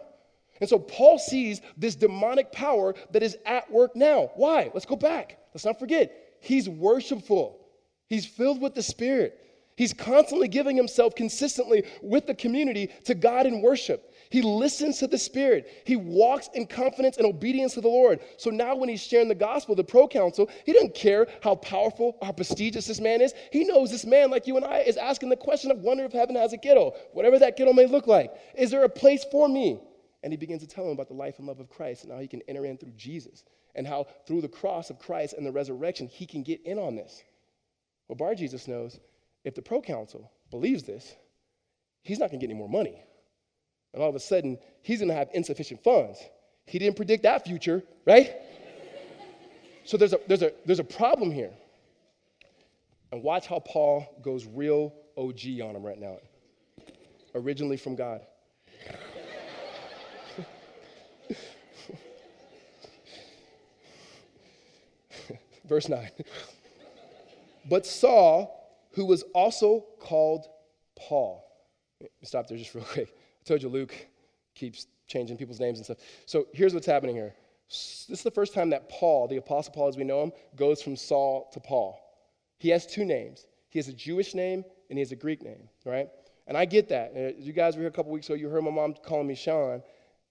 [0.61, 4.31] And so Paul sees this demonic power that is at work now.
[4.37, 4.71] Why?
[4.73, 5.39] Let's go back.
[5.53, 6.39] Let's not forget.
[6.41, 7.59] He's worshipful,
[8.07, 9.43] he's filled with the Spirit.
[9.77, 14.15] He's constantly giving himself consistently with the community to God in worship.
[14.31, 15.83] He listens to the Spirit.
[15.85, 18.21] He walks in confidence and obedience to the Lord.
[18.37, 22.33] So now, when he's sharing the gospel, the proconsul, he doesn't care how powerful, how
[22.33, 23.35] prestigious this man is.
[23.53, 26.12] He knows this man, like you and I, is asking the question of wonder if
[26.12, 28.33] heaven has a ghetto, whatever that ghetto may look like.
[28.57, 29.81] Is there a place for me?
[30.23, 32.19] And he begins to tell him about the life and love of Christ and how
[32.19, 33.45] he can enter in through Jesus
[33.77, 36.97] and how through the cross of Christ and the resurrection, he can get in on
[36.97, 37.23] this.
[38.09, 38.99] Well, Bar Jesus knows
[39.45, 41.15] if the proconsul believes this,
[42.03, 43.03] he's not going to get any more money.
[43.97, 46.23] And all of a sudden, he's going to have insufficient funds.
[46.67, 48.31] He didn't predict that future, right?
[49.87, 51.51] so there's a, there's, a, there's a problem here.
[53.11, 56.19] And watch how Paul goes real OG on him right now.
[57.35, 58.21] Originally from God.
[65.65, 66.11] Verse 9.
[67.67, 70.45] But Saul, who was also called
[70.97, 71.43] Paul.
[72.23, 73.09] Stop there just real quick.
[73.47, 73.95] Told you Luke
[74.55, 75.99] keeps changing people's names and stuff.
[76.27, 77.35] So here's what's happening here.
[77.69, 80.83] This is the first time that Paul, the Apostle Paul as we know him, goes
[80.83, 82.01] from Saul to Paul.
[82.59, 83.47] He has two names.
[83.69, 86.09] He has a Jewish name and he has a Greek name, right?
[86.47, 87.13] And I get that.
[87.17, 88.35] Uh, you guys were here a couple weeks ago.
[88.35, 89.83] You heard my mom calling me Sean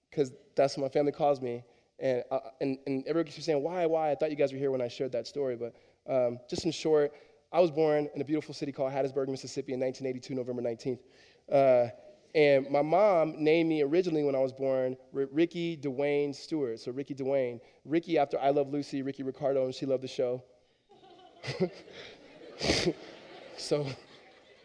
[0.09, 1.63] because that's what my family calls me.
[1.99, 4.11] And, uh, and, and everybody keeps saying, why, why?
[4.11, 5.55] I thought you guys were here when I shared that story.
[5.55, 5.75] But
[6.07, 7.13] um, just in short,
[7.51, 10.99] I was born in a beautiful city called Hattiesburg, Mississippi in 1982, November 19th.
[11.51, 11.89] Uh,
[12.35, 16.81] and my mom named me originally when I was born R- Ricky Dwayne Stewart.
[16.81, 17.61] So Ricky Dwayne.
[17.85, 20.43] Ricky after I Love Lucy, Ricky Ricardo, and she loved the show.
[23.57, 23.87] so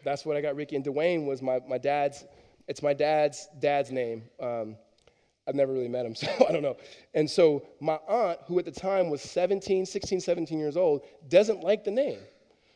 [0.03, 0.75] that's what I got Ricky.
[0.75, 2.25] And Dwayne was my, my dad's,
[2.67, 4.23] it's my dad's dad's name.
[4.41, 4.75] Um,
[5.47, 6.75] I've never really met him, so I don't know.
[7.13, 11.61] And so my aunt, who at the time was 17, 16, 17 years old, doesn't
[11.61, 12.19] like the name.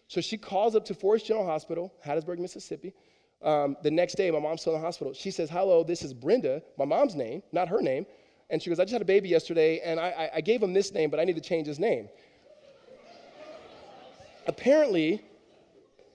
[0.07, 2.93] So she calls up to Forrest General Hospital, Hattiesburg, Mississippi.
[3.41, 5.13] Um, the next day, my mom's still in the hospital.
[5.13, 8.05] She says, Hello, this is Brenda, my mom's name, not her name.
[8.49, 10.73] And she goes, I just had a baby yesterday, and I, I, I gave him
[10.73, 12.09] this name, but I need to change his name.
[14.47, 15.23] Apparently,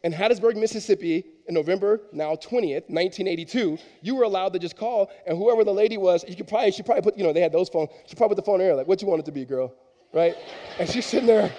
[0.05, 5.37] in Hattiesburg, Mississippi, in November, now 20th, 1982, you were allowed to just call, and
[5.37, 7.69] whoever the lady was, you could probably, she probably put, you know, they had those
[7.69, 9.45] phones, she probably put the phone in there, like, what you want it to be,
[9.45, 9.75] girl,
[10.13, 10.37] right?
[10.79, 11.53] and she's sitting there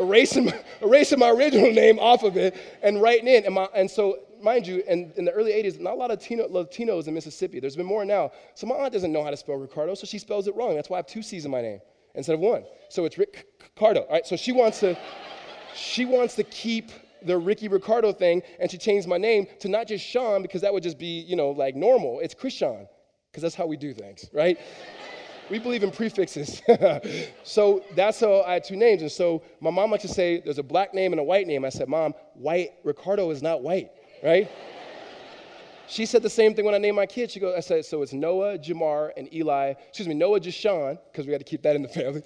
[0.00, 0.52] erasing,
[0.82, 3.44] erasing my original name off of it and writing in.
[3.44, 6.20] And, my, and so, mind you, in, in the early 80s, not a lot of
[6.20, 7.60] Tino, Latinos in Mississippi.
[7.60, 8.32] There's been more now.
[8.54, 10.74] So my aunt doesn't know how to spell Ricardo, so she spells it wrong.
[10.74, 11.80] That's why I have two C's in my name
[12.14, 12.64] instead of one.
[12.88, 14.02] So it's Ricardo.
[14.02, 14.96] All right, so she wants to,
[15.74, 16.90] she wants to keep
[17.22, 20.72] the Ricky Ricardo thing, and she changed my name to not just Sean because that
[20.72, 22.20] would just be, you know, like normal.
[22.20, 22.88] It's Christian
[23.30, 24.58] because that's how we do things, right?
[25.50, 26.62] we believe in prefixes.
[27.42, 29.02] so that's how I had two names.
[29.02, 31.64] And so my mom likes to say there's a black name and a white name.
[31.64, 33.90] I said, Mom, white, Ricardo is not white,
[34.22, 34.50] right?
[35.88, 37.30] She said the same thing when I named my kid.
[37.30, 39.72] She goes, I said, so it's Noah, Jamar, and Eli.
[39.88, 42.22] Excuse me, Noah, Jashawn, because we had to keep that in the family.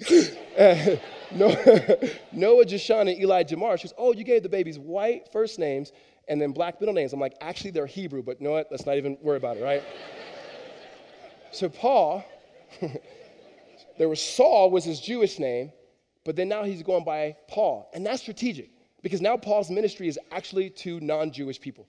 [1.32, 1.96] Noah,
[2.32, 3.78] Noah, Jashawn, and Eli, Jamar.
[3.78, 5.92] She goes, oh, you gave the babies white first names
[6.26, 7.12] and then black middle names.
[7.12, 8.66] I'm like, actually, they're Hebrew, but you know what?
[8.72, 9.84] Let's not even worry about it, right?
[11.52, 12.24] so Paul,
[13.96, 15.72] there was Saul was his Jewish name,
[16.24, 17.88] but then now he's going by Paul.
[17.94, 18.70] And that's strategic
[19.02, 21.86] because now Paul's ministry is actually to non Jewish people.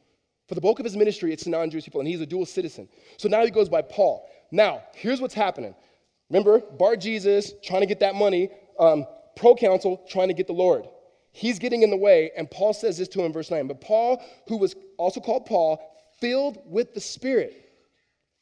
[0.47, 2.45] For the bulk of his ministry, it's to non Jewish people, and he's a dual
[2.45, 2.89] citizen.
[3.17, 4.29] So now he goes by Paul.
[4.51, 5.75] Now, here's what's happening.
[6.29, 8.49] Remember, Bar Jesus trying to get that money,
[8.79, 10.87] um, proconsul trying to get the Lord.
[11.31, 13.67] He's getting in the way, and Paul says this to him in verse 9.
[13.67, 15.79] But Paul, who was also called Paul,
[16.19, 17.69] filled with the Spirit,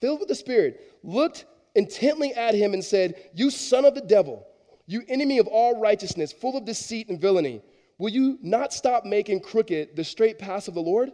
[0.02, 4.46] filled with the Spirit, looked intently at him and said, You son of the devil,
[4.88, 7.62] you enemy of all righteousness, full of deceit and villainy,
[8.02, 11.12] will you not stop making crooked the straight paths of the Lord?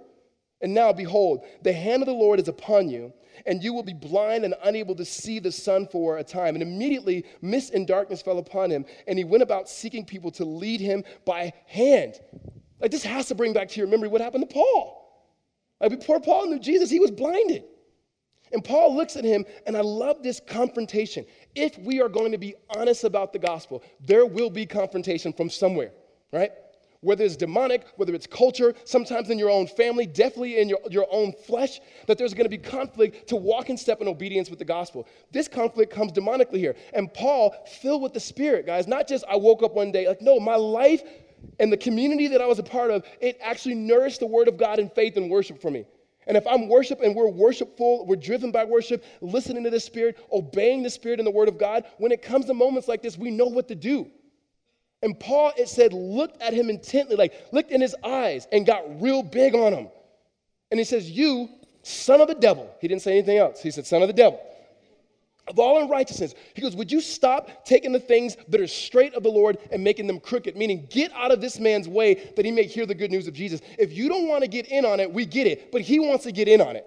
[0.61, 3.13] And now, behold, the hand of the Lord is upon you,
[3.45, 6.55] and you will be blind and unable to see the sun for a time.
[6.55, 10.45] And immediately, mist and darkness fell upon him, and he went about seeking people to
[10.45, 12.21] lead him by hand.
[12.79, 15.27] Like, this has to bring back to your memory what happened to Paul.
[15.81, 17.65] Like, before Paul knew Jesus, he was blinded.
[18.53, 21.25] And Paul looks at him, and I love this confrontation.
[21.53, 25.49] If we are going to be honest about the gospel, there will be confrontation from
[25.49, 25.91] somewhere,
[26.31, 26.51] right?
[27.01, 31.07] Whether it's demonic, whether it's culture, sometimes in your own family, definitely in your, your
[31.11, 34.59] own flesh, that there's going to be conflict to walk in step in obedience with
[34.59, 35.07] the gospel.
[35.31, 36.75] This conflict comes demonically here.
[36.93, 40.21] And Paul, filled with the Spirit, guys, not just I woke up one day, like,
[40.21, 41.01] no, my life
[41.59, 44.57] and the community that I was a part of, it actually nourished the word of
[44.57, 45.85] God in faith and worship for me.
[46.27, 50.17] And if I'm worship and we're worshipful, we're driven by worship, listening to the Spirit,
[50.31, 53.17] obeying the Spirit and the Word of God, when it comes to moments like this,
[53.17, 54.11] we know what to do.
[55.03, 59.01] And Paul, it said, looked at him intently, like looked in his eyes and got
[59.01, 59.89] real big on him.
[60.71, 61.49] And he says, You,
[61.83, 62.73] son of the devil.
[62.81, 63.61] He didn't say anything else.
[63.61, 64.41] He said, Son of the devil.
[65.47, 66.35] Of all unrighteousness.
[66.55, 69.83] He goes, Would you stop taking the things that are straight of the Lord and
[69.83, 70.57] making them crooked?
[70.57, 73.33] Meaning, get out of this man's way that he may hear the good news of
[73.33, 73.61] Jesus.
[73.77, 76.23] If you don't want to get in on it, we get it, but he wants
[76.25, 76.85] to get in on it.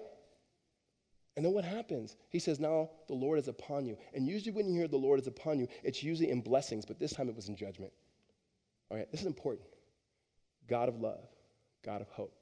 [1.35, 2.17] And then what happens?
[2.29, 3.97] He says, Now the Lord is upon you.
[4.13, 6.99] And usually, when you hear the Lord is upon you, it's usually in blessings, but
[6.99, 7.93] this time it was in judgment.
[8.89, 9.67] All right, this is important.
[10.67, 11.23] God of love,
[11.83, 12.33] God of hope,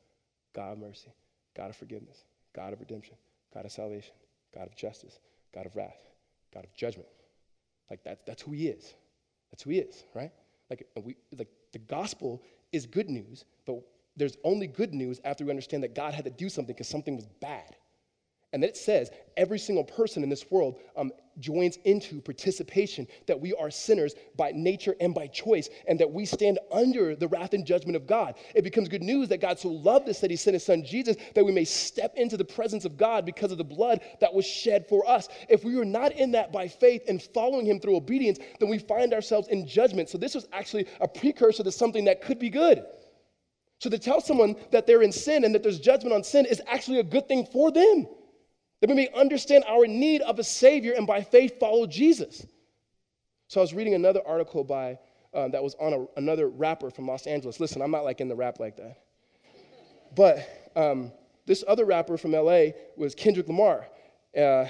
[0.54, 1.14] God of mercy,
[1.56, 2.24] God of forgiveness,
[2.54, 3.16] God of redemption,
[3.54, 4.14] God of salvation,
[4.54, 5.20] God of justice,
[5.54, 6.10] God of wrath,
[6.54, 7.08] God of judgment.
[7.90, 8.94] Like that, that's who he is.
[9.52, 10.32] That's who he is, right?
[10.70, 13.82] Like we like the gospel is good news, but
[14.16, 17.16] there's only good news after we understand that God had to do something because something
[17.16, 17.76] was bad.
[18.52, 23.40] And then it says every single person in this world um, joins into participation that
[23.40, 27.54] we are sinners by nature and by choice, and that we stand under the wrath
[27.54, 28.36] and judgment of God.
[28.56, 31.16] It becomes good news that God so loved us that he sent his son Jesus
[31.36, 34.46] that we may step into the presence of God because of the blood that was
[34.46, 35.30] shed for us.
[35.48, 38.80] If we were not in that by faith and following him through obedience, then we
[38.80, 40.10] find ourselves in judgment.
[40.10, 42.84] So this was actually a precursor to something that could be good.
[43.78, 46.62] So to tell someone that they're in sin and that there's judgment on sin is
[46.68, 48.08] actually a good thing for them
[48.82, 52.46] that we may understand our need of a Savior and by faith follow Jesus.
[53.48, 55.00] So I was reading another article by
[55.34, 57.60] um, that was on a, another rapper from Los Angeles.
[57.60, 58.98] Listen, I'm not like in the rap like that.
[60.16, 61.12] But um,
[61.46, 63.88] this other rapper from LA was Kendrick Lamar.
[64.38, 64.66] Uh,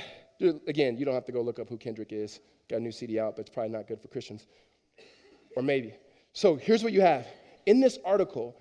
[0.68, 2.40] again, you don't have to go look up who Kendrick is.
[2.70, 4.48] Got a new CD out, but it's probably not good for Christians.
[5.56, 5.94] Or maybe.
[6.34, 7.28] So here's what you have.
[7.66, 8.56] In this article,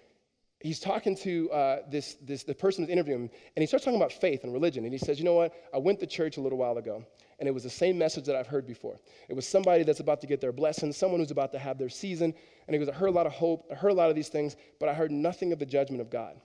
[0.60, 4.00] he's talking to uh, this, this, the person who's interviewing him, and he starts talking
[4.00, 4.84] about faith and religion.
[4.84, 5.52] And he says, You know what?
[5.72, 7.04] I went to church a little while ago,
[7.38, 8.98] and it was the same message that I've heard before.
[9.28, 11.88] It was somebody that's about to get their blessing, someone who's about to have their
[11.88, 12.34] season.
[12.66, 14.28] And he goes, I heard a lot of hope, I heard a lot of these
[14.28, 16.40] things, but I heard nothing of the judgment of God.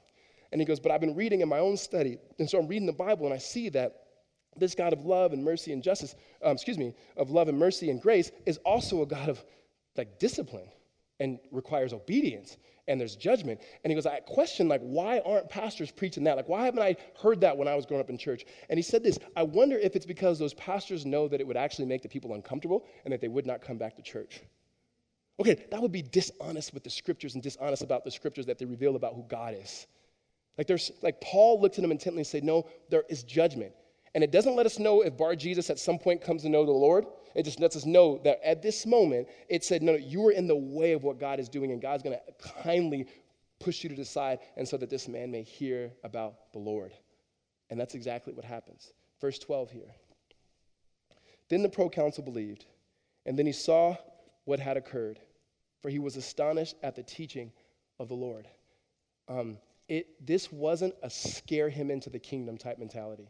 [0.51, 2.85] And he goes, But I've been reading in my own study, and so I'm reading
[2.85, 3.99] the Bible, and I see that
[4.55, 7.89] this God of love and mercy and justice, um, excuse me, of love and mercy
[7.89, 9.43] and grace is also a God of
[9.97, 10.67] like discipline
[11.19, 13.61] and requires obedience and there's judgment.
[13.83, 16.35] And he goes, I question, like, why aren't pastors preaching that?
[16.35, 18.45] Like, why haven't I heard that when I was growing up in church?
[18.69, 21.57] And he said this I wonder if it's because those pastors know that it would
[21.57, 24.41] actually make the people uncomfortable and that they would not come back to church.
[25.39, 28.65] Okay, that would be dishonest with the scriptures and dishonest about the scriptures that they
[28.65, 29.87] reveal about who God is.
[30.57, 33.73] Like, there's, like Paul looked at them intently and said, No, there is judgment.
[34.13, 36.65] And it doesn't let us know if Bar Jesus at some point comes to know
[36.65, 37.05] the Lord.
[37.35, 40.47] It just lets us know that at this moment, it said, no, you are in
[40.47, 43.07] the way of what God is doing, and God's going to kindly
[43.59, 46.93] push you to the side, and so that this man may hear about the Lord.
[47.69, 48.93] And that's exactly what happens.
[49.19, 49.95] Verse 12 here.
[51.49, 52.65] Then the proconsul believed,
[53.25, 53.95] and then he saw
[54.45, 55.19] what had occurred,
[55.81, 57.51] for he was astonished at the teaching
[57.99, 58.47] of the Lord.
[59.27, 59.57] Um,
[59.87, 63.29] it, this wasn't a scare him into the kingdom type mentality.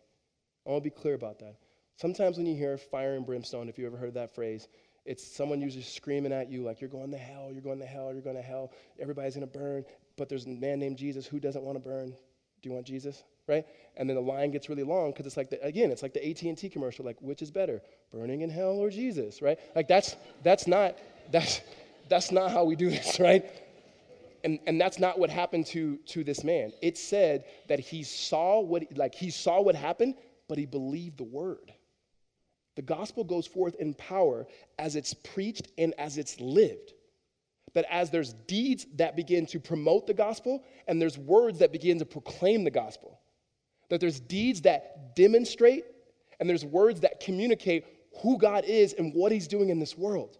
[0.65, 1.57] I want to be clear about that.
[1.97, 4.67] Sometimes when you hear fire and brimstone, if you ever heard that phrase,
[5.05, 8.13] it's someone usually screaming at you like, you're going to hell, you're going to hell,
[8.13, 9.83] you're going to hell, everybody's going to burn.
[10.17, 11.25] But there's a man named Jesus.
[11.25, 12.09] Who doesn't want to burn?
[12.09, 13.23] Do you want Jesus?
[13.47, 13.65] Right?
[13.97, 16.29] And then the line gets really long because it's like, the, again, it's like the
[16.29, 17.81] AT&T commercial, like, which is better,
[18.11, 19.59] burning in hell or Jesus, right?
[19.75, 20.97] Like that's, that's not,
[21.31, 21.59] that's,
[22.07, 23.45] that's not how we do this, right?
[24.45, 26.71] And, and that's not what happened to, to this man.
[26.81, 30.15] It said that he saw what, like he saw what happened,
[30.47, 31.73] but he believed the word.
[32.76, 34.47] The gospel goes forth in power
[34.80, 36.93] as it's preached and as it's lived.
[37.74, 41.99] That as there's deeds that begin to promote the gospel and there's words that begin
[41.99, 43.19] to proclaim the gospel.
[43.89, 45.86] That there's deeds that demonstrate
[46.39, 47.86] and there's words that communicate
[48.21, 50.38] who God is and what he's doing in this world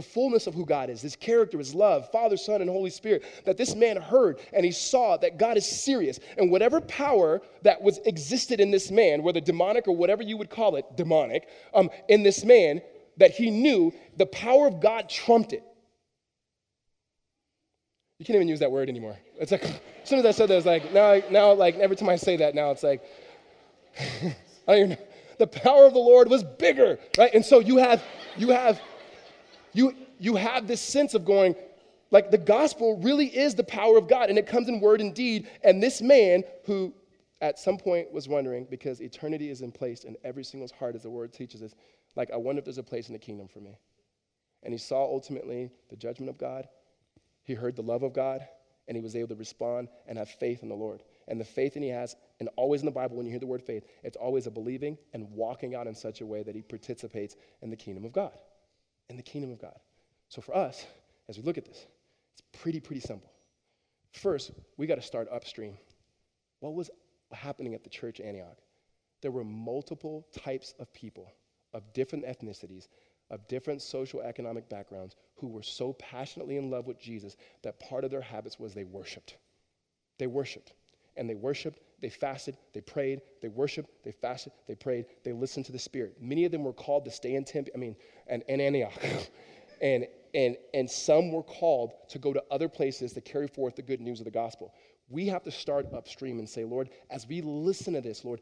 [0.00, 3.22] the fullness of who God is, his character, his love, Father, Son, and Holy Spirit,
[3.44, 6.18] that this man heard and he saw that God is serious.
[6.38, 10.48] And whatever power that was existed in this man, whether demonic or whatever you would
[10.48, 12.80] call it, demonic, um, in this man,
[13.18, 15.64] that he knew the power of God trumped it.
[18.18, 19.18] You can't even use that word anymore.
[19.38, 22.08] It's like, as soon as I said that, it's like, now, now like, every time
[22.08, 23.02] I say that now, it's like,
[23.98, 24.34] I
[24.66, 24.98] don't even know.
[25.38, 27.32] The power of the Lord was bigger, right?
[27.34, 28.02] And so you have,
[28.38, 28.80] you have,
[29.72, 31.54] you, you have this sense of going,
[32.10, 35.14] like the gospel really is the power of God, and it comes in word and
[35.14, 35.48] deed.
[35.62, 36.92] And this man who
[37.40, 41.02] at some point was wondering, because eternity is in place in every single heart, as
[41.02, 41.74] the word teaches us,
[42.16, 43.78] like, I wonder if there's a place in the kingdom for me.
[44.62, 46.68] And he saw ultimately the judgment of God,
[47.44, 48.46] he heard the love of God,
[48.88, 51.02] and he was able to respond and have faith in the Lord.
[51.28, 53.46] And the faith that he has, and always in the Bible, when you hear the
[53.46, 56.62] word faith, it's always a believing and walking out in such a way that he
[56.62, 58.32] participates in the kingdom of God
[59.10, 59.78] in the kingdom of God.
[60.28, 60.86] So for us,
[61.28, 61.86] as we look at this,
[62.32, 63.30] it's pretty, pretty simple.
[64.12, 65.76] First, we got to start upstream.
[66.60, 66.90] What was
[67.32, 68.58] happening at the church Antioch?
[69.20, 71.30] There were multiple types of people
[71.74, 72.88] of different ethnicities,
[73.30, 78.04] of different social economic backgrounds who were so passionately in love with Jesus that part
[78.04, 79.36] of their habits was they worshiped.
[80.18, 80.72] They worshiped.
[81.16, 85.66] And they worshiped, they fasted, they prayed, they worshiped, they fasted, they prayed, they listened
[85.66, 86.16] to the Spirit.
[86.20, 87.96] Many of them were called to stay in temp, I mean,
[88.26, 88.92] and, and Antioch.
[89.82, 93.82] and, and, and some were called to go to other places to carry forth the
[93.82, 94.72] good news of the gospel.
[95.08, 98.40] We have to start upstream and say, Lord, as we listen to this, Lord,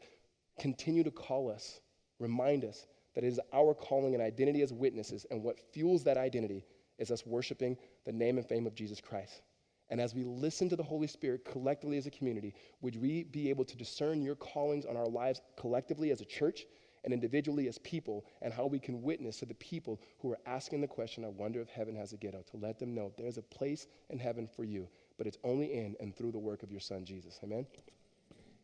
[0.59, 1.79] continue to call us,
[2.19, 2.85] remind us
[3.15, 6.63] that it is our calling and identity as witnesses, and what fuels that identity
[6.99, 9.41] is us worshiping the name and fame of Jesus Christ.
[9.89, 13.49] And as we listen to the Holy Spirit collectively as a community, would we be
[13.49, 16.65] able to discern your callings on our lives collectively as a church
[17.03, 20.81] and individually as people, and how we can witness to the people who are asking
[20.81, 23.41] the question, I wonder if heaven has a ghetto, to let them know there's a
[23.41, 24.87] place in heaven for you,
[25.17, 27.39] but it's only in and through the work of your son, Jesus.
[27.43, 27.65] Amen?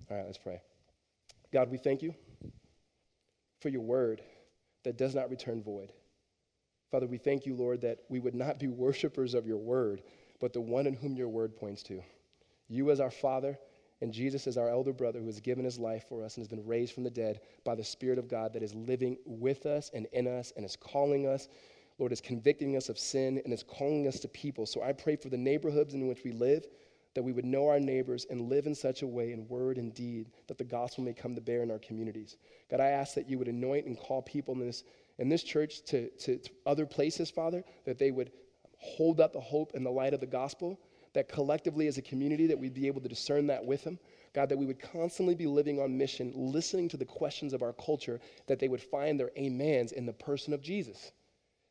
[0.09, 0.61] All right, let's pray.
[1.53, 2.13] God, we thank you
[3.61, 4.21] for your word
[4.83, 5.93] that does not return void.
[6.91, 10.01] Father, we thank you, Lord, that we would not be worshipers of your word
[10.45, 12.03] but the one in whom your word points to.
[12.67, 13.57] You as our Father,
[14.01, 16.47] and Jesus as our elder brother who has given his life for us and has
[16.47, 19.89] been raised from the dead by the Spirit of God that is living with us
[19.95, 21.47] and in us and is calling us.
[21.97, 24.67] Lord, is convicting us of sin and is calling us to people.
[24.67, 26.67] So I pray for the neighborhoods in which we live,
[27.15, 29.95] that we would know our neighbors and live in such a way in word and
[29.95, 32.37] deed that the gospel may come to bear in our communities.
[32.69, 34.83] God, I ask that you would anoint and call people in this,
[35.17, 38.29] in this church to, to, to other places, Father, that they would
[38.79, 40.79] hold up the hope and the light of the gospel,
[41.13, 43.97] that collectively as a community that we'd be able to discern that with them.
[44.33, 47.71] God, that we would constantly be living on mission, listening to the questions of our
[47.73, 51.13] culture, that they would find their amens in the person of Jesus.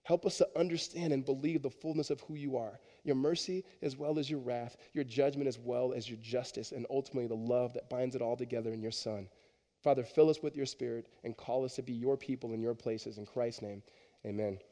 [0.05, 3.97] Help us to understand and believe the fullness of who you are your mercy as
[3.97, 7.75] well as your wrath, your judgment as well as your justice, and ultimately the love
[7.75, 9.29] that binds it all together in your Son.
[9.83, 12.75] Father, fill us with your Spirit and call us to be your people in your
[12.75, 13.19] places.
[13.19, 13.83] In Christ's name,
[14.25, 14.59] amen.